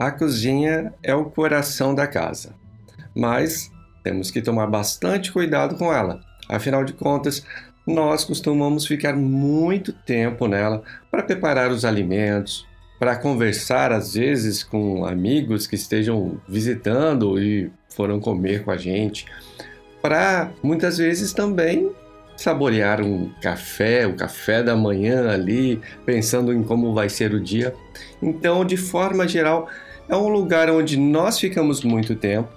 A 0.00 0.10
cozinha 0.10 0.94
é 1.02 1.14
o 1.14 1.26
coração 1.26 1.94
da 1.94 2.06
casa, 2.06 2.54
mas 3.14 3.70
temos 4.02 4.30
que 4.30 4.40
tomar 4.40 4.66
bastante 4.66 5.30
cuidado 5.30 5.74
com 5.74 5.92
ela. 5.92 6.22
Afinal 6.48 6.82
de 6.84 6.94
contas, 6.94 7.44
nós 7.86 8.24
costumamos 8.24 8.86
ficar 8.86 9.14
muito 9.14 9.92
tempo 9.92 10.48
nela 10.48 10.82
para 11.10 11.22
preparar 11.22 11.70
os 11.70 11.84
alimentos, 11.84 12.66
para 12.98 13.14
conversar 13.14 13.92
às 13.92 14.14
vezes 14.14 14.64
com 14.64 15.04
amigos 15.04 15.66
que 15.66 15.74
estejam 15.74 16.40
visitando 16.48 17.38
e 17.38 17.70
foram 17.90 18.18
comer 18.18 18.64
com 18.64 18.70
a 18.70 18.78
gente, 18.78 19.26
para 20.00 20.50
muitas 20.62 20.96
vezes 20.96 21.34
também 21.34 21.92
saborear 22.38 23.02
um 23.02 23.30
café, 23.42 24.06
o 24.06 24.16
café 24.16 24.62
da 24.62 24.74
manhã 24.74 25.28
ali, 25.28 25.78
pensando 26.06 26.54
em 26.54 26.62
como 26.62 26.94
vai 26.94 27.10
ser 27.10 27.34
o 27.34 27.40
dia. 27.40 27.74
Então, 28.22 28.64
de 28.64 28.78
forma 28.78 29.28
geral, 29.28 29.68
é 30.10 30.16
um 30.16 30.28
lugar 30.28 30.68
onde 30.68 30.96
nós 30.96 31.38
ficamos 31.38 31.84
muito 31.84 32.16
tempo. 32.16 32.50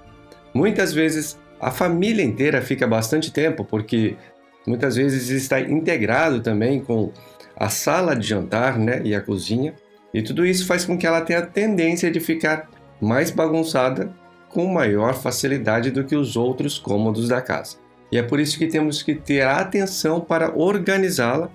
Muitas 0.54 0.91
vezes 0.91 1.40
a 1.62 1.70
família 1.70 2.23
inteira 2.23 2.62
fica 2.62 2.88
bastante 2.88 3.32
tempo, 3.32 3.64
porque 3.64 4.18
muitas 4.66 4.96
vezes 4.96 5.30
está 5.30 5.62
integrado 5.62 6.41
também 6.41 6.80
com 6.80 7.12
a 7.55 7.70
sala 7.70 8.16
de 8.16 8.27
jantar 8.27 8.80
né, 8.80 9.02
e 9.04 9.13
a 9.13 9.22
cozinha. 9.22 9.76
E 10.12 10.22
tudo 10.24 10.46
isso 10.46 10.66
faz 10.66 10.84
com 10.84 10.98
que 10.98 11.05
ela 11.05 11.22
tenha 11.22 11.40
a 11.40 11.46
tendência 11.46 12.10
de 12.10 12.20
ficar 12.20 12.70
mais 13.00 13.30
bagunçada 13.30 14.12
com 14.49 14.66
maior 14.66 15.13
facilidade 15.13 15.91
do 15.91 16.04
que 16.04 16.16
os 16.16 16.35
outros 16.35 16.80
cômodos 16.80 17.27
da 17.27 17.41
casa. 17.41 17.77
E 18.12 18.18
é 18.18 18.24
por 18.24 18.40
isso 18.40 18.58
que 18.58 18.68
temos 18.68 19.04
que 19.04 19.13
ter 19.13 19.41
atenção 19.41 20.20
para 20.20 20.55
organizá-la. 20.58 21.49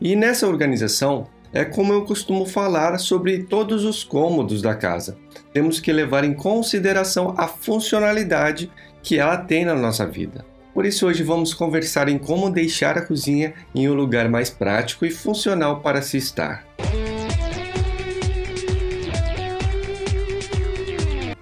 E 0.00 0.14
nessa 0.14 0.46
organização, 0.46 1.26
é 1.56 1.64
como 1.64 1.90
eu 1.90 2.04
costumo 2.04 2.44
falar 2.44 2.98
sobre 2.98 3.44
todos 3.44 3.82
os 3.82 4.04
cômodos 4.04 4.60
da 4.60 4.74
casa. 4.74 5.16
Temos 5.54 5.80
que 5.80 5.90
levar 5.90 6.22
em 6.22 6.34
consideração 6.34 7.34
a 7.38 7.48
funcionalidade 7.48 8.70
que 9.02 9.18
ela 9.18 9.38
tem 9.38 9.64
na 9.64 9.74
nossa 9.74 10.06
vida. 10.06 10.44
Por 10.74 10.84
isso, 10.84 11.06
hoje 11.06 11.22
vamos 11.22 11.54
conversar 11.54 12.10
em 12.10 12.18
como 12.18 12.50
deixar 12.50 12.98
a 12.98 13.00
cozinha 13.00 13.54
em 13.74 13.88
um 13.88 13.94
lugar 13.94 14.28
mais 14.28 14.50
prático 14.50 15.06
e 15.06 15.10
funcional 15.10 15.80
para 15.80 16.02
se 16.02 16.18
estar. 16.18 16.66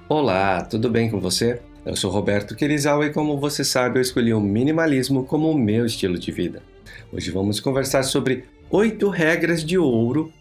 Olá, 0.08 0.62
tudo 0.62 0.89
bem 0.89 1.11
com 1.11 1.19
você? 1.19 1.61
Eu 1.84 1.96
sou 1.96 2.12
Roberto 2.12 2.55
Querizal 2.55 3.02
e, 3.02 3.12
como 3.12 3.41
você 3.41 3.64
sabe, 3.64 3.98
eu 3.98 4.02
escolhi 4.02 4.33
o 4.33 4.41
minimalismo 4.41 5.24
como 5.24 5.50
o 5.50 5.58
meu 5.58 5.84
estilo 5.84 6.17
de 6.17 6.30
vida. 6.30 6.62
Hoje 7.12 7.33
vamos 7.33 7.58
conversar 7.58 8.05
sobre 8.05 8.44
oito 8.75 9.08
regras 9.08 9.64
de 9.64 9.78
ouro 9.78 10.33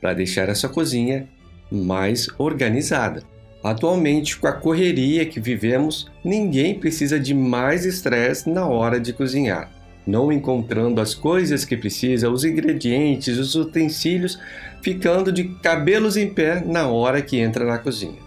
para 0.00 0.14
deixar 0.14 0.48
a 0.48 0.54
sua 0.54 0.70
cozinha 0.70 1.28
mais 1.70 2.26
organizada. 2.38 3.22
Atualmente, 3.62 4.38
com 4.38 4.46
a 4.46 4.52
correria 4.52 5.26
que 5.26 5.38
vivemos, 5.38 6.10
ninguém 6.24 6.78
precisa 6.78 7.20
de 7.20 7.34
mais 7.34 7.84
estresse 7.84 8.48
na 8.48 8.66
hora 8.66 8.98
de 8.98 9.12
cozinhar. 9.12 9.70
Não 10.06 10.32
encontrando 10.32 11.02
as 11.02 11.14
coisas 11.14 11.66
que 11.66 11.76
precisa, 11.76 12.30
os 12.30 12.44
ingredientes, 12.44 13.36
os 13.36 13.54
utensílios, 13.54 14.38
ficando 14.82 15.30
de 15.30 15.44
cabelos 15.62 16.16
em 16.16 16.32
pé 16.32 16.64
na 16.64 16.88
hora 16.88 17.20
que 17.20 17.38
entra 17.38 17.66
na 17.66 17.76
cozinha. 17.76 18.18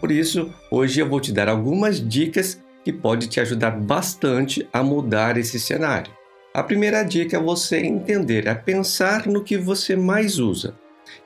Por 0.00 0.10
isso, 0.10 0.50
hoje 0.68 0.98
eu 0.98 1.08
vou 1.08 1.20
te 1.20 1.32
dar 1.32 1.48
algumas 1.48 2.06
dicas 2.06 2.60
que 2.84 2.92
pode 2.92 3.28
te 3.28 3.38
ajudar 3.38 3.70
bastante 3.70 4.68
a 4.72 4.82
mudar 4.82 5.38
esse 5.38 5.60
cenário. 5.60 6.16
A 6.56 6.62
primeira 6.62 7.02
dica 7.02 7.36
é 7.36 7.38
você 7.38 7.80
entender, 7.80 8.46
é 8.46 8.54
pensar 8.54 9.26
no 9.26 9.44
que 9.44 9.58
você 9.58 9.94
mais 9.94 10.38
usa. 10.38 10.74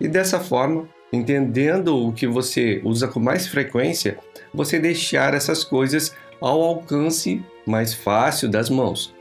E 0.01 0.09
dessa 0.09 0.41
forma, 0.41 0.89
entendendo 1.13 1.97
o 1.97 2.13
que 2.13 2.27
você 2.27 2.81
usa 2.85 3.07
com 3.07 3.21
mais 3.21 3.47
frequência, 3.47 4.19
você 4.53 4.81
deixar 4.81 5.33
essas 5.33 5.63
coisas 5.63 6.13
ao 6.41 6.61
alcance 6.61 7.41
mais 7.65 7.95
fácil 7.95 8.49
das 8.49 8.69
mãos. 8.69 9.15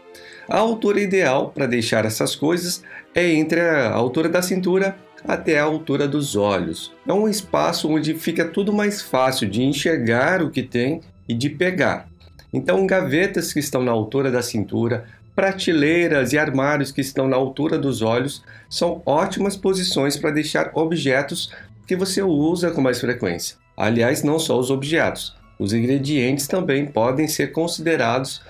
A 0.50 0.58
altura 0.58 1.00
ideal 1.00 1.52
para 1.52 1.68
deixar 1.68 2.06
essas 2.06 2.36
coisas 2.36 2.82
é 3.14 3.32
entre 3.32 3.62
a 3.62 3.92
altura 3.92 4.30
da 4.30 4.42
cintura 4.42 4.98
até 5.24 5.60
a 5.60 5.64
altura 5.66 6.08
dos 6.08 6.36
olhos. 6.36 6.92
É 7.08 7.14
um 7.14 7.30
espaço 7.30 7.88
onde 7.88 8.16
fica 8.16 8.46
tudo 8.46 8.74
mais 8.74 9.00
fácil 9.00 9.48
de 9.48 9.62
enxergar 9.62 10.42
o 10.42 10.50
que 10.50 10.64
tem 10.64 11.02
e 11.28 11.36
de 11.36 11.52
pegar. 11.52 12.10
Então, 12.52 12.88
gavetas 12.88 13.54
que 13.54 13.60
estão 13.60 13.84
na 13.84 13.92
altura 13.92 14.32
da 14.32 14.42
cintura, 14.42 15.06
prateleiras 15.40 16.34
e 16.34 16.38
armários 16.38 16.92
que 16.92 17.00
estão 17.00 17.26
na 17.26 17.38
altura 17.38 17.78
dos 17.78 18.02
olhos 18.02 18.44
são 18.70 19.02
ótimas 19.06 19.56
posições 19.56 20.18
para 20.18 20.32
deixar 20.32 20.70
objetos 20.74 21.56
que 21.88 21.96
você 21.96 22.22
usa 22.22 22.72
com 22.72 22.82
mais 22.82 23.00
frequência. 23.00 23.56
Aliás, 23.78 24.22
não 24.22 24.38
só 24.38 24.60
os 24.60 24.70
objetos, 24.70 25.34
os 25.58 25.72
ingredientes 25.72 26.46
também 26.46 26.86
podem 26.86 27.26
ser 27.26 27.54
considerados 27.54 28.42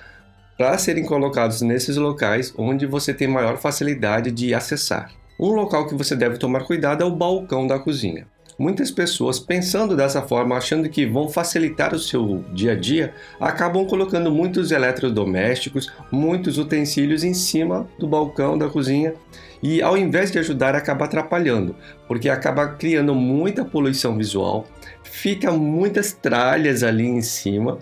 para 0.58 0.76
serem 0.78 1.04
colocados 1.04 1.62
nesses 1.62 1.96
locais 1.96 2.52
onde 2.58 2.86
você 2.86 3.14
tem 3.14 3.28
maior 3.28 3.56
facilidade 3.58 4.32
de 4.32 4.52
acessar. 4.52 5.12
Um 5.38 5.52
local 5.52 5.86
que 5.86 5.94
você 5.94 6.16
deve 6.16 6.38
tomar 6.38 6.64
cuidado 6.64 7.04
é 7.04 7.06
o 7.06 7.14
balcão 7.14 7.68
da 7.68 7.78
cozinha. 7.78 8.26
Muitas 8.60 8.90
pessoas, 8.90 9.40
pensando 9.40 9.96
dessa 9.96 10.20
forma, 10.20 10.54
achando 10.54 10.86
que 10.86 11.06
vão 11.06 11.30
facilitar 11.30 11.94
o 11.94 11.98
seu 11.98 12.44
dia 12.52 12.72
a 12.72 12.74
dia, 12.74 13.14
acabam 13.40 13.86
colocando 13.86 14.30
muitos 14.30 14.70
eletrodomésticos, 14.70 15.90
muitos 16.12 16.58
utensílios 16.58 17.24
em 17.24 17.32
cima 17.32 17.88
do 17.98 18.06
balcão 18.06 18.58
da 18.58 18.68
cozinha 18.68 19.14
e, 19.62 19.80
ao 19.80 19.96
invés 19.96 20.30
de 20.30 20.38
ajudar, 20.38 20.74
acaba 20.74 21.06
atrapalhando, 21.06 21.74
porque 22.06 22.28
acaba 22.28 22.68
criando 22.68 23.14
muita 23.14 23.64
poluição 23.64 24.14
visual, 24.14 24.66
fica 25.02 25.50
muitas 25.50 26.12
tralhas 26.12 26.82
ali 26.82 27.06
em 27.06 27.22
cima 27.22 27.78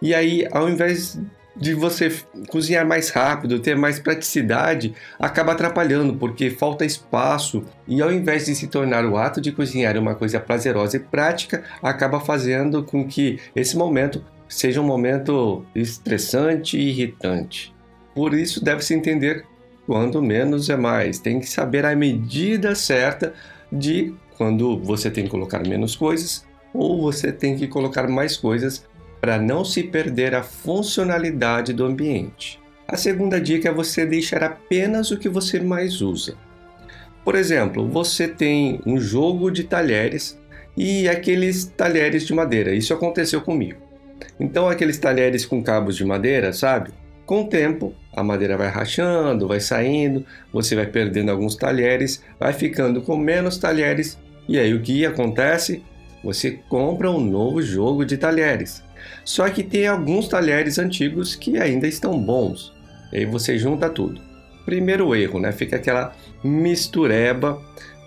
e 0.00 0.14
aí, 0.14 0.48
ao 0.50 0.66
invés 0.66 1.20
de 1.56 1.74
você 1.74 2.12
cozinhar 2.48 2.86
mais 2.86 3.10
rápido, 3.10 3.60
ter 3.60 3.76
mais 3.76 3.98
praticidade, 3.98 4.94
acaba 5.18 5.52
atrapalhando 5.52 6.14
porque 6.14 6.50
falta 6.50 6.84
espaço 6.84 7.64
e 7.86 8.00
ao 8.00 8.10
invés 8.10 8.46
de 8.46 8.54
se 8.54 8.66
tornar 8.68 9.04
o 9.04 9.16
ato 9.16 9.40
de 9.40 9.52
cozinhar 9.52 9.96
uma 9.98 10.14
coisa 10.14 10.40
prazerosa 10.40 10.96
e 10.96 11.00
prática, 11.00 11.62
acaba 11.82 12.20
fazendo 12.20 12.82
com 12.82 13.06
que 13.06 13.38
esse 13.54 13.76
momento 13.76 14.24
seja 14.48 14.80
um 14.80 14.86
momento 14.86 15.64
estressante 15.74 16.76
e 16.76 16.88
irritante. 16.88 17.74
Por 18.14 18.34
isso 18.34 18.62
deve-se 18.62 18.94
entender 18.94 19.44
quando 19.86 20.22
menos 20.22 20.68
é 20.68 20.76
mais. 20.76 21.18
Tem 21.18 21.40
que 21.40 21.46
saber 21.46 21.84
a 21.84 21.96
medida 21.96 22.74
certa 22.74 23.32
de 23.70 24.14
quando 24.36 24.78
você 24.78 25.10
tem 25.10 25.24
que 25.24 25.30
colocar 25.30 25.66
menos 25.66 25.96
coisas 25.96 26.46
ou 26.74 27.00
você 27.00 27.32
tem 27.32 27.56
que 27.56 27.66
colocar 27.66 28.08
mais 28.08 28.36
coisas 28.36 28.86
para 29.22 29.40
não 29.40 29.64
se 29.64 29.84
perder 29.84 30.34
a 30.34 30.42
funcionalidade 30.42 31.72
do 31.72 31.84
ambiente. 31.84 32.60
A 32.88 32.96
segunda 32.96 33.40
dica 33.40 33.68
é 33.68 33.72
você 33.72 34.04
deixar 34.04 34.42
apenas 34.42 35.12
o 35.12 35.16
que 35.16 35.28
você 35.28 35.60
mais 35.60 36.02
usa. 36.02 36.34
Por 37.24 37.36
exemplo, 37.36 37.88
você 37.88 38.26
tem 38.26 38.80
um 38.84 38.98
jogo 38.98 39.48
de 39.48 39.62
talheres 39.62 40.36
e 40.76 41.08
aqueles 41.08 41.64
talheres 41.64 42.26
de 42.26 42.34
madeira. 42.34 42.74
Isso 42.74 42.92
aconteceu 42.92 43.40
comigo. 43.40 43.78
Então, 44.40 44.68
aqueles 44.68 44.98
talheres 44.98 45.46
com 45.46 45.62
cabos 45.62 45.94
de 45.94 46.04
madeira, 46.04 46.52
sabe? 46.52 46.90
Com 47.24 47.42
o 47.42 47.48
tempo, 47.48 47.94
a 48.12 48.24
madeira 48.24 48.56
vai 48.56 48.68
rachando, 48.70 49.46
vai 49.46 49.60
saindo, 49.60 50.26
você 50.52 50.74
vai 50.74 50.86
perdendo 50.86 51.30
alguns 51.30 51.54
talheres, 51.54 52.24
vai 52.40 52.52
ficando 52.52 53.00
com 53.00 53.16
menos 53.16 53.56
talheres. 53.56 54.18
E 54.48 54.58
aí 54.58 54.74
o 54.74 54.82
que 54.82 55.06
acontece? 55.06 55.80
Você 56.24 56.58
compra 56.68 57.08
um 57.08 57.20
novo 57.20 57.62
jogo 57.62 58.04
de 58.04 58.16
talheres. 58.16 58.82
Só 59.24 59.48
que 59.48 59.62
tem 59.62 59.86
alguns 59.86 60.28
talheres 60.28 60.78
antigos 60.78 61.34
que 61.34 61.58
ainda 61.58 61.86
estão 61.86 62.18
bons. 62.18 62.72
E 63.12 63.18
aí 63.18 63.24
você 63.24 63.58
junta 63.58 63.88
tudo. 63.88 64.20
Primeiro 64.64 65.14
erro, 65.14 65.38
né? 65.38 65.52
Fica 65.52 65.76
aquela 65.76 66.14
mistureba, 66.42 67.60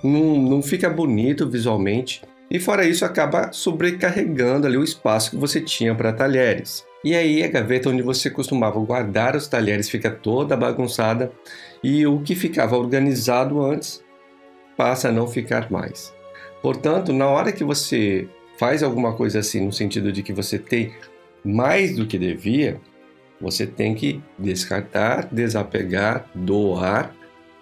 não, 0.03 0.37
não 0.37 0.61
fica 0.61 0.89
bonito 0.89 1.49
visualmente. 1.49 2.21
E 2.49 2.59
fora 2.59 2.85
isso, 2.85 3.03
acaba 3.03 3.51
sobrecarregando 3.51 4.67
ali 4.67 4.77
o 4.77 4.83
espaço 4.83 5.31
que 5.31 5.37
você 5.37 5.59
tinha 5.59 5.95
para 5.95 6.13
talheres. 6.13 6.85
E 7.03 7.13
aí 7.13 7.43
a 7.43 7.47
gaveta 7.47 7.89
onde 7.89 8.01
você 8.01 8.29
costumava 8.29 8.79
guardar 8.79 9.35
os 9.35 9.47
talheres 9.47 9.89
fica 9.89 10.09
toda 10.09 10.57
bagunçada 10.57 11.31
e 11.83 12.05
o 12.07 12.19
que 12.21 12.33
ficava 12.33 12.75
organizado 12.75 13.61
antes 13.61 14.03
passa 14.75 15.09
a 15.09 15.11
não 15.11 15.27
ficar 15.27 15.69
mais. 15.71 16.13
Portanto, 16.61 17.13
na 17.13 17.27
hora 17.27 17.51
que 17.51 17.63
você 17.63 18.27
faz 18.57 18.83
alguma 18.83 19.13
coisa 19.13 19.39
assim 19.39 19.65
no 19.65 19.71
sentido 19.71 20.11
de 20.11 20.23
que 20.23 20.33
você 20.33 20.57
tem 20.57 20.93
mais 21.43 21.95
do 21.95 22.05
que 22.05 22.17
devia, 22.17 22.79
você 23.39 23.67
tem 23.67 23.93
que 23.93 24.21
descartar, 24.39 25.27
desapegar, 25.31 26.25
doar 26.33 27.13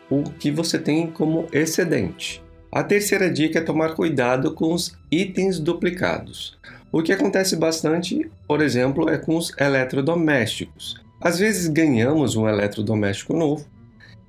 o 0.10 0.24
que 0.24 0.52
você 0.52 0.78
tem 0.78 1.08
como 1.08 1.48
excedente. 1.52 2.44
A 2.72 2.84
terceira 2.84 3.30
dica 3.30 3.60
é 3.60 3.62
tomar 3.62 3.94
cuidado 3.94 4.54
com 4.54 4.74
os 4.74 4.98
itens 5.12 5.60
duplicados. 5.60 6.58
O 6.92 7.02
que 7.02 7.12
acontece 7.12 7.56
bastante, 7.56 8.30
por 8.48 8.62
exemplo, 8.62 9.10
é 9.10 9.18
com 9.18 9.36
os 9.36 9.52
eletrodomésticos. 9.58 11.02
Às 11.20 11.40
vezes 11.40 11.68
ganhamos 11.68 12.36
um 12.36 12.48
eletrodoméstico 12.48 13.34
novo 13.34 13.66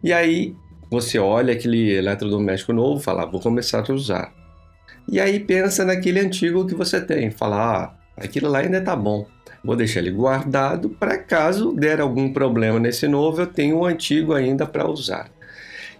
e 0.02 0.12
aí 0.12 0.54
você 0.90 1.18
olha 1.18 1.52
aquele 1.52 1.92
eletrodoméstico 1.92 2.72
novo 2.72 3.00
e 3.00 3.02
fala: 3.02 3.22
ah, 3.22 3.26
vou 3.26 3.40
começar 3.40 3.84
a 3.88 3.92
usar. 3.92 4.43
E 5.08 5.20
aí 5.20 5.38
pensa 5.38 5.84
naquele 5.84 6.20
antigo 6.20 6.66
que 6.66 6.74
você 6.74 7.00
tem, 7.00 7.30
fala, 7.30 7.56
ah, 7.56 7.94
aquilo 8.16 8.48
lá 8.48 8.58
ainda 8.58 8.80
tá 8.80 8.96
bom. 8.96 9.26
Vou 9.62 9.76
deixar 9.76 10.00
ele 10.00 10.10
guardado 10.10 10.90
para 10.90 11.16
caso 11.16 11.72
der 11.72 12.00
algum 12.00 12.32
problema 12.32 12.78
nesse 12.78 13.08
novo, 13.08 13.40
eu 13.40 13.46
tenho 13.46 13.78
o 13.78 13.86
antigo 13.86 14.34
ainda 14.34 14.66
para 14.66 14.88
usar. 14.88 15.30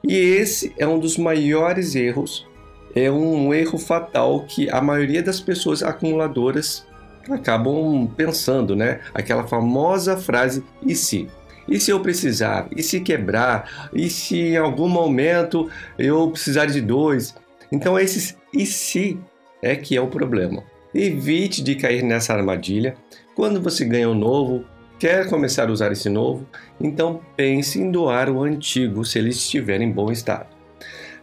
E 0.03 0.15
esse 0.15 0.75
é 0.79 0.87
um 0.87 0.99
dos 0.99 1.17
maiores 1.17 1.95
erros, 1.95 2.47
é 2.95 3.11
um 3.11 3.55
erro 3.55 3.79
fatal 3.79 4.45
que 4.47 4.69
a 4.69 4.81
maioria 4.81 5.23
das 5.23 5.41
pessoas 5.41 5.83
acumuladoras 5.83 6.87
acabam 7.31 8.07
pensando, 8.15 8.77
né? 8.77 9.01
Aquela 9.15 9.47
famosa 9.47 10.17
frase 10.17 10.63
e 10.87 10.95
se? 10.95 11.29
E 11.67 11.81
se 11.81 11.91
eu 11.91 12.01
precisar? 12.01 12.69
E 12.77 12.83
se 12.83 13.01
quebrar? 13.01 13.89
E 13.95 14.11
se 14.11 14.39
em 14.39 14.57
algum 14.57 14.89
momento 14.89 15.71
eu 15.99 16.31
precisar 16.31 16.67
de 16.67 16.81
dois? 16.83 17.35
Então 17.73 17.99
esses 17.99 18.37
e 18.55 18.65
se 18.65 19.19
é 19.61 19.75
que 19.75 19.97
é 19.97 20.01
o 20.01 20.07
problema. 20.07 20.63
Evite 20.95 21.63
de 21.63 21.75
cair 21.75 22.03
nessa 22.03 22.33
armadilha. 22.33 22.95
Quando 23.35 23.61
você 23.61 23.85
ganha 23.85 24.09
um 24.09 24.15
novo, 24.15 24.65
quer 24.99 25.29
começar 25.29 25.69
a 25.69 25.73
usar 25.73 25.91
esse 25.91 26.09
novo, 26.09 26.47
então 26.81 27.21
pense 27.37 27.81
em 27.81 27.91
doar 27.91 28.31
o 28.31 28.43
antigo 28.43 29.05
se 29.05 29.19
ele 29.19 29.31
estiver 29.31 29.81
em 29.81 29.91
bom 29.91 30.13
estado. 30.13 30.47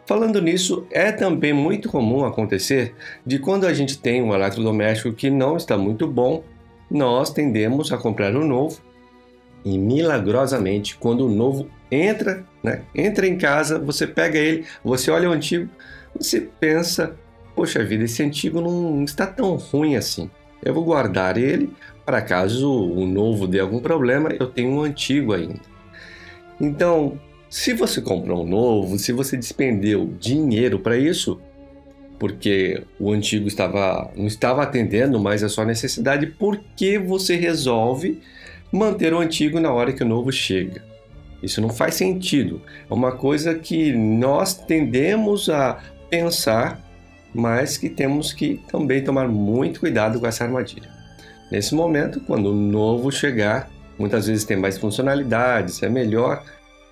Falando 0.05 0.41
nisso, 0.41 0.85
é 0.91 1.11
também 1.11 1.53
muito 1.53 1.87
comum 1.87 2.25
acontecer 2.25 2.93
de 3.25 3.39
quando 3.39 3.65
a 3.65 3.73
gente 3.73 3.97
tem 3.97 4.21
um 4.21 4.33
eletrodoméstico 4.33 5.13
que 5.13 5.29
não 5.29 5.55
está 5.55 5.77
muito 5.77 6.05
bom, 6.05 6.43
nós 6.89 7.31
tendemos 7.31 7.93
a 7.93 7.97
comprar 7.97 8.35
um 8.35 8.45
novo 8.45 8.81
e 9.63 9.77
milagrosamente 9.77 10.97
quando 10.97 11.25
o 11.25 11.29
novo 11.29 11.69
entra, 11.89 12.43
né, 12.61 12.81
entra 12.93 13.27
em 13.27 13.37
casa, 13.37 13.79
você 13.79 14.05
pega 14.05 14.37
ele, 14.37 14.65
você 14.83 15.11
olha 15.11 15.29
o 15.29 15.31
antigo, 15.31 15.69
você 16.17 16.41
pensa, 16.59 17.15
poxa 17.55 17.83
vida, 17.83 18.03
esse 18.03 18.21
antigo 18.23 18.61
não 18.61 19.03
está 19.03 19.25
tão 19.25 19.55
ruim 19.55 19.95
assim. 19.95 20.29
Eu 20.63 20.73
vou 20.73 20.83
guardar 20.83 21.37
ele 21.37 21.71
para 22.05 22.21
caso 22.21 22.69
o 22.69 23.05
novo 23.05 23.47
dê 23.47 23.59
algum 23.59 23.79
problema, 23.79 24.29
eu 24.39 24.47
tenho 24.47 24.71
um 24.71 24.81
antigo 24.81 25.33
ainda. 25.33 25.61
Então, 26.59 27.19
se 27.49 27.73
você 27.73 28.01
comprou 28.01 28.43
um 28.43 28.47
novo, 28.47 28.97
se 28.99 29.11
você 29.11 29.35
despendeu 29.37 30.13
dinheiro 30.19 30.79
para 30.79 30.97
isso, 30.97 31.39
porque 32.19 32.83
o 32.99 33.11
antigo 33.11 33.47
estava 33.47 34.11
não 34.15 34.27
estava 34.27 34.61
atendendo 34.61 35.19
mais 35.19 35.43
a 35.43 35.49
sua 35.49 35.65
necessidade, 35.65 36.27
por 36.27 36.59
que 36.75 36.97
você 36.99 37.35
resolve 37.35 38.19
manter 38.71 39.13
o 39.13 39.19
antigo 39.19 39.59
na 39.59 39.71
hora 39.71 39.91
que 39.91 40.03
o 40.03 40.07
novo 40.07 40.31
chega? 40.31 40.83
Isso 41.41 41.59
não 41.59 41.69
faz 41.69 41.95
sentido. 41.95 42.61
É 42.89 42.93
uma 42.93 43.13
coisa 43.13 43.55
que 43.55 43.91
nós 43.91 44.53
tendemos 44.53 45.49
a 45.49 45.81
pensar, 46.11 46.79
mas 47.33 47.77
que 47.77 47.89
temos 47.89 48.33
que 48.33 48.59
também 48.69 49.01
tomar 49.01 49.29
muito 49.29 49.79
cuidado 49.79 50.19
com 50.19 50.27
essa 50.27 50.43
armadilha. 50.43 50.89
Nesse 51.49 51.73
momento, 51.73 52.19
quando 52.19 52.51
o 52.51 52.55
novo 52.55 53.11
chegar, 53.11 53.69
muitas 53.97 54.27
vezes 54.27 54.43
tem 54.43 54.57
mais 54.57 54.77
funcionalidades, 54.77 55.81
é 55.81 55.89
melhor, 55.89 56.43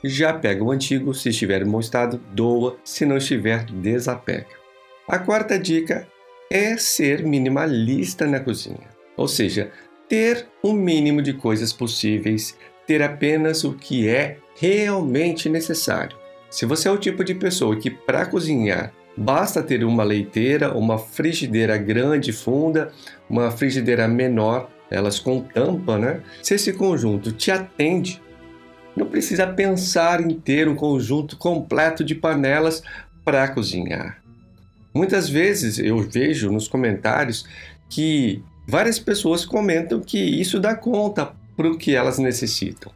já 0.03 0.33
pega 0.33 0.63
o 0.63 0.71
antigo, 0.71 1.13
se 1.13 1.29
estiver 1.29 1.61
em 1.61 1.69
bom 1.69 1.81
estado, 1.81 2.21
doa, 2.33 2.77
se 2.83 3.05
não 3.05 3.17
estiver, 3.17 3.65
desapega. 3.65 4.47
A 5.07 5.19
quarta 5.19 5.59
dica 5.59 6.07
é 6.49 6.77
ser 6.77 7.23
minimalista 7.23 8.25
na 8.25 8.39
cozinha, 8.39 8.87
ou 9.17 9.27
seja, 9.27 9.71
ter 10.07 10.47
o 10.63 10.71
mínimo 10.71 11.21
de 11.21 11.33
coisas 11.33 11.73
possíveis, 11.73 12.57
ter 12.87 13.03
apenas 13.03 13.63
o 13.63 13.73
que 13.73 14.07
é 14.07 14.37
realmente 14.55 15.49
necessário. 15.49 16.17
Se 16.49 16.65
você 16.65 16.87
é 16.87 16.91
o 16.91 16.97
tipo 16.97 17.23
de 17.23 17.35
pessoa 17.35 17.75
que 17.75 17.91
para 17.91 18.25
cozinhar 18.25 18.91
Basta 19.17 19.61
ter 19.61 19.83
uma 19.83 20.03
leiteira, 20.03 20.77
uma 20.77 20.97
frigideira 20.97 21.77
grande 21.77 22.31
funda, 22.31 22.91
uma 23.29 23.51
frigideira 23.51 24.07
menor, 24.07 24.69
elas 24.89 25.19
com 25.19 25.41
tampa, 25.41 25.97
né? 25.97 26.21
Se 26.41 26.55
esse 26.55 26.73
conjunto 26.73 27.31
te 27.31 27.51
atende, 27.51 28.21
não 28.95 29.05
precisa 29.05 29.45
pensar 29.47 30.21
em 30.21 30.39
ter 30.39 30.67
um 30.67 30.75
conjunto 30.75 31.37
completo 31.37 32.03
de 32.03 32.15
panelas 32.15 32.81
para 33.23 33.47
cozinhar. 33.47 34.21
Muitas 34.93 35.29
vezes 35.29 35.77
eu 35.79 35.99
vejo 35.99 36.51
nos 36.51 36.67
comentários 36.67 37.45
que 37.89 38.43
várias 38.67 38.99
pessoas 38.99 39.45
comentam 39.45 39.99
que 39.99 40.17
isso 40.17 40.59
dá 40.59 40.75
conta 40.75 41.31
para 41.55 41.69
o 41.69 41.77
que 41.77 41.95
elas 41.95 42.17
necessitam. 42.17 42.91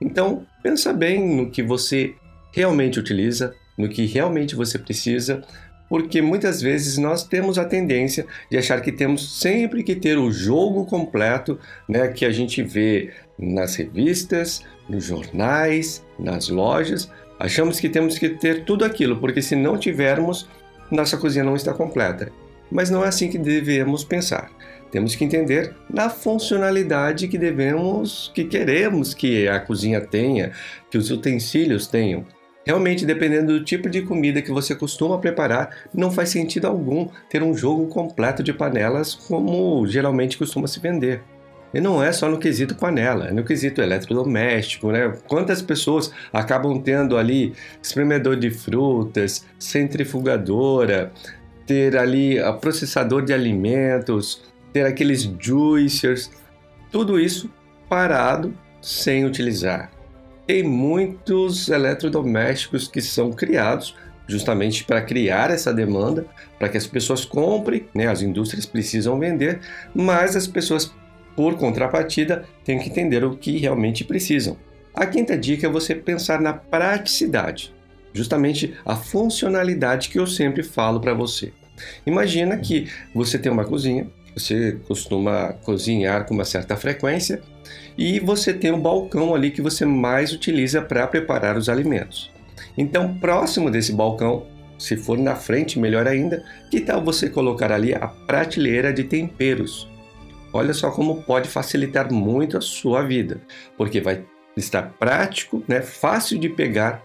Então, 0.00 0.46
pensa 0.62 0.92
bem 0.92 1.36
no 1.36 1.50
que 1.50 1.62
você 1.62 2.14
realmente 2.52 2.98
utiliza, 2.98 3.54
no 3.76 3.88
que 3.88 4.06
realmente 4.06 4.54
você 4.54 4.78
precisa, 4.78 5.42
porque 5.88 6.22
muitas 6.22 6.60
vezes 6.60 6.98
nós 6.98 7.24
temos 7.24 7.58
a 7.58 7.64
tendência 7.64 8.26
de 8.50 8.56
achar 8.56 8.80
que 8.80 8.90
temos 8.90 9.40
sempre 9.40 9.82
que 9.82 9.94
ter 9.94 10.18
o 10.18 10.32
jogo 10.32 10.84
completo, 10.86 11.58
né, 11.88 12.08
que 12.08 12.24
a 12.24 12.30
gente 12.30 12.62
vê 12.62 13.12
nas 13.38 13.76
revistas, 13.76 14.62
nos 14.88 15.04
jornais, 15.04 16.04
nas 16.18 16.48
lojas. 16.48 17.10
Achamos 17.38 17.78
que 17.78 17.88
temos 17.88 18.18
que 18.18 18.30
ter 18.30 18.64
tudo 18.64 18.84
aquilo, 18.84 19.18
porque 19.18 19.42
se 19.42 19.54
não 19.54 19.76
tivermos, 19.76 20.48
nossa 20.90 21.16
cozinha 21.16 21.44
não 21.44 21.56
está 21.56 21.72
completa. 21.74 22.32
Mas 22.70 22.90
não 22.90 23.04
é 23.04 23.08
assim 23.08 23.28
que 23.28 23.38
devemos 23.38 24.02
pensar. 24.02 24.50
Temos 24.90 25.14
que 25.16 25.24
entender 25.24 25.74
na 25.90 26.08
funcionalidade 26.08 27.28
que 27.28 27.36
devemos, 27.36 28.30
que 28.34 28.44
queremos 28.44 29.12
que 29.12 29.48
a 29.48 29.58
cozinha 29.58 30.00
tenha, 30.00 30.52
que 30.90 30.96
os 30.96 31.10
utensílios 31.10 31.86
tenham. 31.86 32.24
Realmente, 32.66 33.04
dependendo 33.04 33.58
do 33.58 33.64
tipo 33.64 33.90
de 33.90 34.02
comida 34.02 34.40
que 34.40 34.50
você 34.50 34.74
costuma 34.74 35.18
preparar, 35.18 35.76
não 35.92 36.10
faz 36.10 36.30
sentido 36.30 36.66
algum 36.66 37.08
ter 37.28 37.42
um 37.42 37.54
jogo 37.54 37.86
completo 37.88 38.42
de 38.42 38.52
panelas 38.54 39.14
como 39.14 39.86
geralmente 39.86 40.38
costuma 40.38 40.66
se 40.66 40.80
vender. 40.80 41.22
E 41.74 41.80
não 41.80 42.02
é 42.02 42.12
só 42.12 42.28
no 42.28 42.38
quesito 42.38 42.76
panela, 42.76 43.26
é 43.26 43.32
no 43.32 43.44
quesito 43.44 43.82
eletrodoméstico, 43.82 44.92
né? 44.92 45.12
Quantas 45.26 45.60
pessoas 45.60 46.10
acabam 46.32 46.80
tendo 46.80 47.18
ali 47.18 47.52
espremedor 47.82 48.36
de 48.36 48.48
frutas, 48.48 49.44
centrifugadora, 49.58 51.12
ter 51.66 51.96
ali 51.96 52.38
a 52.38 52.52
processador 52.52 53.24
de 53.24 53.34
alimentos, 53.34 54.42
ter 54.72 54.86
aqueles 54.86 55.28
juicers, 55.38 56.30
tudo 56.92 57.18
isso 57.18 57.50
parado 57.88 58.56
sem 58.80 59.24
utilizar 59.24 59.93
tem 60.46 60.62
muitos 60.62 61.68
eletrodomésticos 61.68 62.88
que 62.88 63.00
são 63.00 63.32
criados 63.32 63.94
justamente 64.26 64.84
para 64.84 65.02
criar 65.02 65.50
essa 65.50 65.72
demanda, 65.72 66.26
para 66.58 66.68
que 66.68 66.76
as 66.76 66.86
pessoas 66.86 67.24
comprem, 67.24 67.86
né? 67.94 68.06
as 68.06 68.22
indústrias 68.22 68.66
precisam 68.66 69.18
vender, 69.18 69.60
mas 69.94 70.34
as 70.34 70.46
pessoas, 70.46 70.92
por 71.36 71.56
contrapartida, 71.56 72.44
têm 72.64 72.78
que 72.78 72.88
entender 72.88 73.24
o 73.24 73.36
que 73.36 73.58
realmente 73.58 74.04
precisam. 74.04 74.56
A 74.94 75.06
quinta 75.06 75.36
dica 75.36 75.66
é 75.66 75.70
você 75.70 75.94
pensar 75.94 76.40
na 76.40 76.52
praticidade, 76.52 77.74
justamente 78.12 78.74
a 78.84 78.96
funcionalidade 78.96 80.08
que 80.08 80.18
eu 80.18 80.26
sempre 80.26 80.62
falo 80.62 81.00
para 81.00 81.12
você. 81.12 81.52
Imagina 82.06 82.56
que 82.56 82.88
você 83.12 83.38
tem 83.38 83.50
uma 83.50 83.64
cozinha, 83.64 84.06
você 84.34 84.78
costuma 84.86 85.52
cozinhar 85.64 86.26
com 86.26 86.34
uma 86.34 86.44
certa 86.44 86.76
frequência 86.76 87.40
e 87.96 88.18
você 88.18 88.52
tem 88.52 88.72
um 88.72 88.80
balcão 88.80 89.34
ali 89.34 89.50
que 89.50 89.62
você 89.62 89.84
mais 89.84 90.32
utiliza 90.32 90.82
para 90.82 91.06
preparar 91.06 91.56
os 91.56 91.68
alimentos. 91.68 92.32
Então, 92.76 93.16
próximo 93.18 93.70
desse 93.70 93.92
balcão, 93.92 94.46
se 94.78 94.96
for 94.96 95.16
na 95.16 95.36
frente, 95.36 95.78
melhor 95.78 96.06
ainda, 96.06 96.44
que 96.70 96.80
tal 96.80 97.02
você 97.02 97.30
colocar 97.30 97.70
ali 97.70 97.94
a 97.94 98.06
prateleira 98.08 98.92
de 98.92 99.04
temperos? 99.04 99.88
Olha 100.52 100.72
só 100.72 100.90
como 100.90 101.22
pode 101.22 101.48
facilitar 101.48 102.12
muito 102.12 102.58
a 102.58 102.60
sua 102.60 103.02
vida, 103.02 103.40
porque 103.76 104.00
vai 104.00 104.24
estar 104.56 104.82
prático, 104.98 105.64
né, 105.66 105.80
fácil 105.80 106.38
de 106.38 106.48
pegar, 106.48 107.02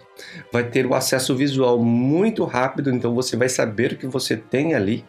vai 0.51 0.63
ter 0.63 0.85
o 0.85 0.93
acesso 0.93 1.35
visual 1.35 1.79
muito 1.83 2.43
rápido, 2.43 2.91
então 2.91 3.15
você 3.15 3.35
vai 3.35 3.49
saber 3.49 3.93
o 3.93 3.97
que 3.97 4.07
você 4.07 4.37
tem 4.37 4.75
ali. 4.75 5.03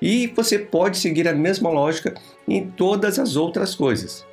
E 0.00 0.26
você 0.28 0.58
pode 0.58 0.98
seguir 0.98 1.28
a 1.28 1.34
mesma 1.34 1.68
lógica 1.70 2.14
em 2.48 2.66
todas 2.66 3.18
as 3.18 3.36
outras 3.36 3.74
coisas. 3.74 4.26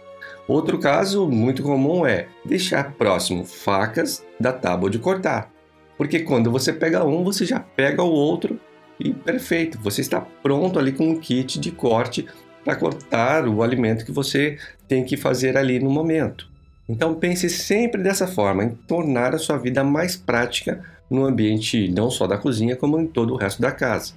Outro 0.47 0.79
caso 0.79 1.27
muito 1.27 1.61
comum 1.61 2.05
é 2.05 2.27
deixar 2.45 2.93
próximo 2.93 3.43
facas 3.43 4.23
da 4.39 4.53
tábua 4.53 4.89
de 4.89 4.97
cortar, 4.97 5.51
porque 5.97 6.19
quando 6.19 6.49
você 6.49 6.71
pega 6.71 7.03
um, 7.03 7.21
você 7.21 7.45
já 7.45 7.59
pega 7.59 8.01
o 8.01 8.11
outro 8.11 8.57
e 8.97 9.13
perfeito, 9.13 9.77
você 9.79 9.99
está 9.99 10.21
pronto 10.21 10.79
ali 10.79 10.93
com 10.93 11.09
um 11.09 11.19
kit 11.19 11.59
de 11.59 11.69
corte 11.69 12.25
para 12.63 12.77
cortar 12.77 13.47
o 13.47 13.61
alimento 13.61 14.05
que 14.05 14.11
você 14.11 14.57
tem 14.87 15.03
que 15.03 15.17
fazer 15.17 15.57
ali 15.57 15.79
no 15.79 15.89
momento. 15.89 16.49
Então 16.87 17.13
pense 17.13 17.49
sempre 17.49 18.01
dessa 18.01 18.25
forma, 18.25 18.63
em 18.63 18.69
tornar 18.69 19.35
a 19.35 19.37
sua 19.37 19.57
vida 19.57 19.83
mais 19.83 20.15
prática 20.15 20.81
no 21.09 21.25
ambiente 21.25 21.89
não 21.89 22.09
só 22.09 22.25
da 22.25 22.37
cozinha, 22.37 22.75
como 22.75 22.99
em 22.99 23.07
todo 23.07 23.33
o 23.33 23.37
resto 23.37 23.61
da 23.61 23.71
casa. 23.71 24.13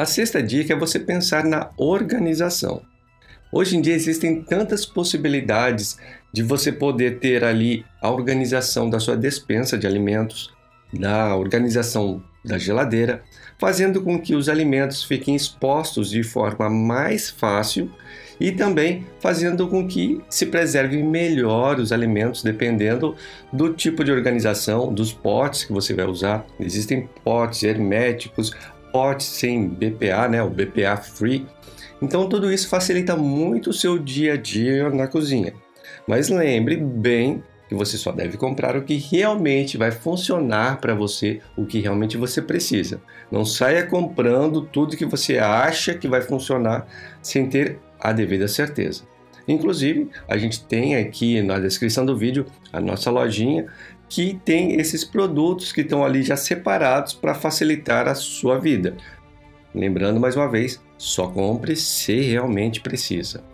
A 0.00 0.06
sexta 0.06 0.42
dica 0.42 0.72
é 0.72 0.76
você 0.78 0.98
pensar 0.98 1.44
na 1.44 1.72
organização. 1.76 2.80
Hoje 3.52 3.76
em 3.76 3.82
dia 3.82 3.94
existem 3.94 4.40
tantas 4.42 4.86
possibilidades 4.86 5.98
de 6.32 6.42
você 6.42 6.72
poder 6.72 7.18
ter 7.18 7.44
ali 7.44 7.84
a 8.00 8.10
organização 8.10 8.88
da 8.88 8.98
sua 8.98 9.14
despensa 9.14 9.76
de 9.76 9.86
alimentos, 9.86 10.54
da 10.90 11.36
organização 11.36 12.24
da 12.42 12.56
geladeira, 12.56 13.22
fazendo 13.58 14.00
com 14.00 14.18
que 14.18 14.34
os 14.34 14.48
alimentos 14.48 15.04
fiquem 15.04 15.36
expostos 15.36 16.08
de 16.08 16.22
forma 16.22 16.70
mais 16.70 17.28
fácil 17.28 17.92
e 18.40 18.50
também 18.50 19.06
fazendo 19.20 19.68
com 19.68 19.86
que 19.86 20.18
se 20.30 20.46
preserve 20.46 21.02
melhor 21.02 21.78
os 21.78 21.92
alimentos 21.92 22.42
dependendo 22.42 23.14
do 23.52 23.74
tipo 23.74 24.02
de 24.02 24.10
organização, 24.10 24.90
dos 24.90 25.12
potes 25.12 25.64
que 25.64 25.74
você 25.74 25.92
vai 25.92 26.06
usar. 26.06 26.46
Existem 26.58 27.06
potes 27.22 27.62
herméticos, 27.62 28.54
potes 28.92 29.26
sem 29.26 29.68
BPA, 29.68 30.28
né, 30.28 30.42
o 30.42 30.50
BPA 30.50 30.96
free. 30.96 31.46
Então 32.02 32.28
tudo 32.28 32.52
isso 32.52 32.68
facilita 32.68 33.16
muito 33.16 33.70
o 33.70 33.74
seu 33.74 33.98
dia 33.98 34.34
a 34.34 34.36
dia 34.36 34.88
na 34.90 35.06
cozinha. 35.06 35.52
Mas 36.06 36.28
lembre 36.28 36.76
bem 36.76 37.42
que 37.68 37.74
você 37.74 37.96
só 37.96 38.10
deve 38.10 38.36
comprar 38.36 38.76
o 38.76 38.82
que 38.82 38.96
realmente 38.96 39.78
vai 39.78 39.92
funcionar 39.92 40.80
para 40.80 40.92
você, 40.92 41.40
o 41.56 41.64
que 41.64 41.78
realmente 41.78 42.16
você 42.16 42.42
precisa. 42.42 43.00
Não 43.30 43.44
saia 43.44 43.86
comprando 43.86 44.62
tudo 44.62 44.96
que 44.96 45.06
você 45.06 45.38
acha 45.38 45.94
que 45.94 46.08
vai 46.08 46.20
funcionar 46.20 46.88
sem 47.22 47.48
ter 47.48 47.78
a 48.00 48.12
devida 48.12 48.48
certeza. 48.48 49.04
Inclusive, 49.46 50.10
a 50.28 50.36
gente 50.36 50.64
tem 50.64 50.96
aqui 50.96 51.42
na 51.42 51.58
descrição 51.58 52.04
do 52.04 52.16
vídeo 52.16 52.44
a 52.72 52.80
nossa 52.80 53.10
lojinha 53.10 53.66
que 54.10 54.40
tem 54.44 54.80
esses 54.80 55.04
produtos 55.04 55.70
que 55.70 55.82
estão 55.82 56.04
ali 56.04 56.24
já 56.24 56.36
separados 56.36 57.12
para 57.14 57.32
facilitar 57.32 58.08
a 58.08 58.14
sua 58.14 58.58
vida. 58.58 58.96
Lembrando 59.72 60.18
mais 60.18 60.34
uma 60.34 60.48
vez, 60.48 60.82
só 60.98 61.28
compre 61.28 61.76
se 61.76 62.20
realmente 62.20 62.80
precisa. 62.80 63.44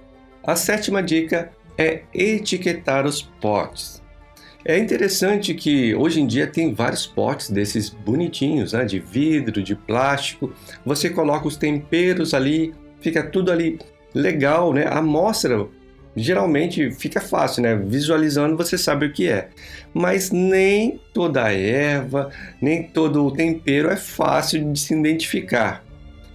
A 0.43 0.57
sétima 0.57 1.03
dica 1.03 1.53
é 1.77 2.05
etiquetar 2.15 3.07
os 3.07 3.21
potes. 3.21 4.03
É 4.65 4.79
interessante 4.79 5.55
que 5.55 5.95
hoje 5.95 6.23
em 6.23 6.27
dia 6.27 6.47
tem 6.47 6.73
vários 6.73 7.07
potes 7.07 7.51
desses 7.51 7.91
bonitinhos, 7.91 8.73
né, 8.73 8.85
de 8.85 8.99
vidro, 8.99 9.63
de 9.63 9.77
plástico. 9.77 10.53
Você 10.87 11.11
coloca 11.11 11.47
os 11.47 11.57
temperos 11.57 12.33
ali, 12.33 12.75
fica 13.01 13.23
tudo 13.23 13.53
ali 13.53 13.79
legal, 14.15 14.73
né? 14.73 14.87
A 14.87 14.99
amostra 14.99 15.69
geralmente 16.16 16.90
fica 16.90 17.20
fácil, 17.20 17.62
né? 17.62 17.76
Visualizando 17.76 18.56
você 18.56 18.78
sabe 18.78 19.06
o 19.06 19.12
que 19.12 19.28
é. 19.28 19.50
Mas 19.92 20.30
nem 20.30 20.99
toda 21.12 21.52
erva, 21.52 22.30
nem 22.61 22.82
todo 22.85 23.25
o 23.26 23.30
tempero 23.30 23.90
é 23.90 23.96
fácil 23.96 24.73
de 24.73 24.80
se 24.80 24.94
identificar. 24.94 25.85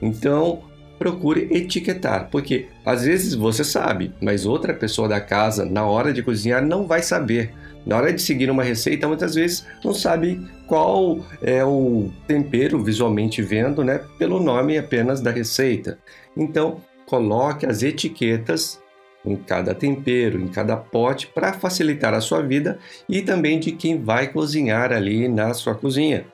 Então, 0.02 0.62
procure 1.00 1.48
etiquetar, 1.52 2.30
porque 2.30 2.68
às 2.86 3.04
vezes 3.04 3.34
você 3.34 3.64
sabe, 3.64 4.14
mas 4.22 4.46
outra 4.46 4.72
pessoa 4.72 5.08
da 5.08 5.20
casa, 5.20 5.66
na 5.66 5.84
hora 5.84 6.14
de 6.14 6.22
cozinhar, 6.22 6.64
não 6.64 6.86
vai 6.86 7.02
saber. 7.02 7.52
Na 7.84 7.98
hora 7.98 8.14
de 8.14 8.22
seguir 8.22 8.52
uma 8.52 8.62
receita, 8.62 9.08
muitas 9.08 9.34
vezes 9.34 9.66
não 9.84 9.96
sabe 9.96 10.40
qual 10.68 11.20
é 11.42 11.66
o 11.66 12.12
tempero 12.28 12.84
visualmente 12.84 13.42
vendo, 13.42 13.84
né, 13.84 14.02
pelo 14.20 14.40
nome 14.40 14.78
apenas 14.78 15.20
da 15.22 15.32
receita. 15.32 15.98
Então, 16.38 16.82
coloque 17.08 17.66
as 17.66 17.82
etiquetas 17.82 18.80
em 19.26 19.36
cada 19.36 19.74
tempero, 19.74 20.40
em 20.42 20.48
cada 20.48 20.76
pote, 20.76 21.28
para 21.28 21.54
facilitar 21.54 22.14
a 22.14 22.22
sua 22.22 22.42
vida 22.42 22.80
e 23.08 23.22
também 23.22 23.60
de 23.60 23.72
quem 23.72 24.02
vai 24.02 24.28
cozinhar 24.28 24.92
ali 24.92 25.28
na 25.28 25.54
sua 25.54 25.76
cozinha. 25.76 26.26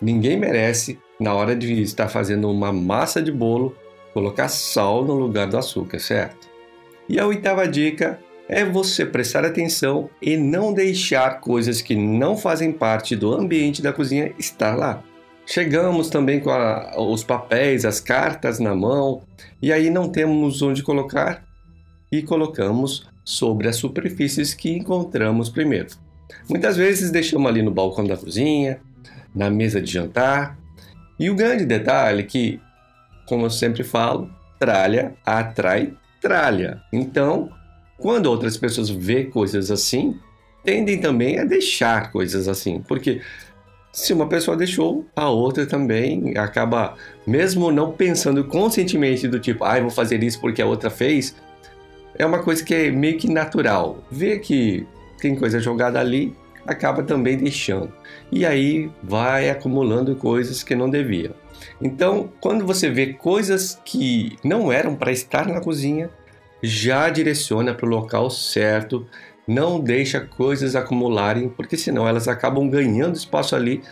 Ninguém 0.00 0.38
merece, 0.38 0.98
na 1.18 1.34
hora 1.34 1.54
de 1.56 1.80
estar 1.80 2.08
fazendo 2.08 2.50
uma 2.50 2.72
massa 2.72 3.22
de 3.22 3.32
bolo, 3.32 3.74
colocar 4.12 4.48
sal 4.48 5.04
no 5.04 5.14
lugar 5.14 5.46
do 5.46 5.56
açúcar, 5.56 5.98
certo? 5.98 6.48
E 7.08 7.18
a 7.18 7.26
oitava 7.26 7.66
dica 7.66 8.18
é 8.48 8.64
você 8.64 9.06
prestar 9.06 9.44
atenção 9.44 10.10
e 10.20 10.36
não 10.36 10.72
deixar 10.72 11.40
coisas 11.40 11.80
que 11.80 11.96
não 11.96 12.36
fazem 12.36 12.72
parte 12.72 13.16
do 13.16 13.32
ambiente 13.32 13.82
da 13.82 13.92
cozinha 13.92 14.32
estar 14.38 14.76
lá. 14.76 15.02
Chegamos 15.46 16.08
também 16.08 16.40
com 16.40 16.50
a, 16.50 16.94
os 16.98 17.22
papéis, 17.22 17.84
as 17.84 18.00
cartas 18.00 18.58
na 18.58 18.74
mão, 18.74 19.22
e 19.60 19.72
aí 19.72 19.90
não 19.90 20.08
temos 20.08 20.62
onde 20.62 20.82
colocar 20.82 21.44
e 22.18 22.22
colocamos 22.22 23.06
sobre 23.24 23.68
as 23.68 23.76
superfícies 23.76 24.54
que 24.54 24.70
encontramos 24.70 25.48
primeiro. 25.48 25.88
Muitas 26.48 26.76
vezes 26.76 27.10
deixamos 27.10 27.48
ali 27.48 27.62
no 27.62 27.70
balcão 27.70 28.04
da 28.04 28.16
cozinha, 28.16 28.80
na 29.34 29.50
mesa 29.50 29.80
de 29.80 29.90
jantar. 29.90 30.58
E 31.18 31.30
o 31.30 31.34
grande 31.34 31.64
detalhe 31.64 32.20
é 32.20 32.24
que, 32.24 32.60
como 33.26 33.46
eu 33.46 33.50
sempre 33.50 33.82
falo, 33.82 34.30
tralha 34.58 35.14
atrai 35.24 35.92
tralha. 36.20 36.80
Então, 36.92 37.50
quando 37.98 38.26
outras 38.26 38.56
pessoas 38.56 38.88
vê 38.88 39.24
coisas 39.24 39.70
assim, 39.70 40.18
tendem 40.64 40.98
também 40.98 41.38
a 41.38 41.44
deixar 41.44 42.10
coisas 42.10 42.48
assim, 42.48 42.80
porque 42.80 43.20
se 43.92 44.12
uma 44.12 44.26
pessoa 44.26 44.56
deixou, 44.56 45.06
a 45.14 45.28
outra 45.28 45.66
também 45.66 46.36
acaba, 46.36 46.96
mesmo 47.26 47.70
não 47.70 47.92
pensando 47.92 48.42
conscientemente 48.44 49.28
do 49.28 49.38
tipo, 49.38 49.62
ah, 49.64 49.78
vou 49.78 49.90
fazer 49.90 50.22
isso 50.24 50.40
porque 50.40 50.62
a 50.62 50.66
outra 50.66 50.90
fez, 50.90 51.36
é 52.18 52.24
uma 52.24 52.42
coisa 52.42 52.64
que 52.64 52.74
é 52.74 52.90
meio 52.90 53.18
que 53.18 53.28
natural. 53.30 54.02
Vê 54.10 54.38
que 54.38 54.86
tem 55.18 55.34
coisa 55.34 55.58
jogada 55.60 55.98
ali, 55.98 56.34
acaba 56.66 57.02
também 57.02 57.36
deixando. 57.36 57.92
E 58.30 58.44
aí 58.44 58.90
vai 59.02 59.50
acumulando 59.50 60.16
coisas 60.16 60.62
que 60.62 60.74
não 60.74 60.88
devia. 60.88 61.32
Então, 61.80 62.30
quando 62.40 62.66
você 62.66 62.90
vê 62.90 63.12
coisas 63.12 63.80
que 63.84 64.36
não 64.44 64.72
eram 64.72 64.94
para 64.94 65.12
estar 65.12 65.46
na 65.46 65.60
cozinha, 65.60 66.10
já 66.62 67.10
direciona 67.10 67.74
para 67.74 67.86
o 67.86 67.90
local 67.90 68.30
certo, 68.30 69.06
não 69.46 69.78
deixa 69.78 70.20
coisas 70.20 70.74
acumularem, 70.74 71.48
porque 71.48 71.76
senão 71.76 72.08
elas 72.08 72.28
acabam 72.28 72.68
ganhando 72.68 73.16
espaço 73.16 73.54
ali 73.54 73.82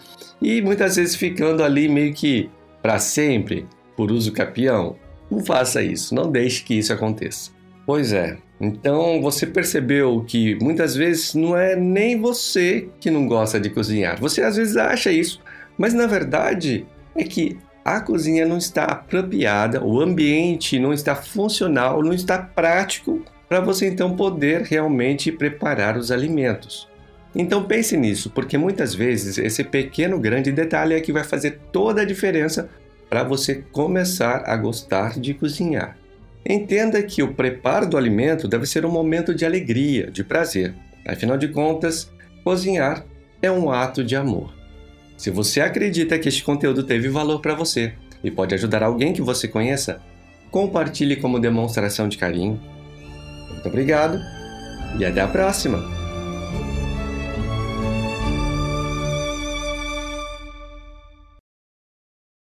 e 0.41 0.63
muitas 0.63 0.97
vezes 0.97 1.15
ficando 1.15 1.63
ali 1.63 1.89
meio 1.89 2.15
que 2.15 2.51
para 2.81 2.99
sempre, 2.99 3.67
por 3.97 4.11
uso 4.11 4.33
capião. 4.33 4.97
Não 5.31 5.45
faça 5.45 5.83
isso, 5.83 6.15
não 6.15 6.31
deixe 6.31 6.63
que 6.63 6.75
isso 6.75 6.93
aconteça. 6.93 7.51
Pois 7.85 8.13
é, 8.13 8.37
então 8.61 9.21
você 9.21 9.45
percebeu 9.45 10.25
que 10.27 10.57
muitas 10.63 10.95
vezes 10.95 11.35
não 11.35 11.57
é 11.57 11.75
nem 11.75 12.21
você 12.21 12.89
que 13.01 13.11
não 13.11 13.27
gosta 13.27 13.59
de 13.59 13.71
cozinhar. 13.71 14.21
Você 14.21 14.43
às 14.43 14.57
vezes 14.57 14.77
acha 14.77 15.11
isso, 15.11 15.41
mas 15.77 15.93
na 15.93 16.07
verdade 16.07 16.87
é 17.17 17.25
que 17.25 17.59
a 17.85 18.01
cozinha 18.01 18.47
não 18.47 18.59
está 18.59 18.85
apropriada, 18.85 19.85
o 19.85 20.01
ambiente 20.01 20.79
não 20.79 20.93
está 20.93 21.17
funcional, 21.17 22.03
não 22.03 22.13
está 22.13 22.39
prático 22.39 23.23
para 23.49 23.61
você 23.61 23.89
então 23.89 24.15
poder 24.15 24.63
realmente 24.63 25.33
preparar 25.33 25.97
os 25.97 26.13
alimentos. 26.13 26.89
Então 27.35 27.65
pense 27.65 27.97
nisso, 27.97 28.31
porque 28.31 28.57
muitas 28.57 28.95
vezes 28.95 29.39
esse 29.39 29.65
pequeno 29.65 30.21
grande 30.21 30.53
detalhe 30.53 30.95
é 30.95 31.01
que 31.01 31.13
vai 31.13 31.25
fazer 31.25 31.59
toda 31.73 32.03
a 32.03 32.05
diferença 32.05 32.71
para 33.11 33.25
você 33.25 33.65
começar 33.73 34.45
a 34.47 34.57
gostar 34.57 35.19
de 35.19 35.35
cozinhar. 35.35 35.97
Entenda 36.49 37.03
que 37.03 37.23
o 37.23 37.35
preparo 37.35 37.89
do 37.89 37.97
alimento 37.97 38.49
deve 38.49 38.67
ser 38.67 38.85
um 38.85 38.91
momento 38.91 39.35
de 39.35 39.45
alegria, 39.45 40.11
de 40.11 40.25
prazer. 40.25 40.75
Afinal 41.07 41.37
de 41.37 41.49
contas, 41.49 42.11
cozinhar 42.43 43.05
é 43.41 43.51
um 43.51 43.71
ato 43.71 44.03
de 44.03 44.17
amor. 44.17 44.53
Se 45.17 45.31
você 45.31 45.61
acredita 45.61 46.19
que 46.19 46.29
este 46.29 46.43
conteúdo 46.43 46.83
teve 46.83 47.09
valor 47.09 47.41
para 47.41 47.55
você 47.55 47.93
e 48.25 48.31
pode 48.31 48.55
ajudar 48.55 48.83
alguém 48.83 49.13
que 49.13 49.23
você 49.23 49.47
conheça, 49.47 50.01
compartilhe 50.51 51.17
como 51.17 51.39
demonstração 51.39 52.09
de 52.09 52.19
carinho 52.19 52.61
muito 53.63 53.69
obrigado 53.69 54.21
e 54.99 55.05
até 55.05 55.21
a 55.21 55.29
próxima! 55.29 56.02